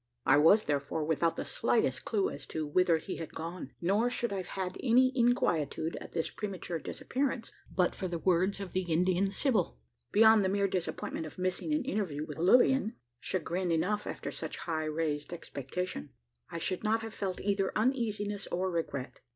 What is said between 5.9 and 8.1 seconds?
at this premature disappearance, but for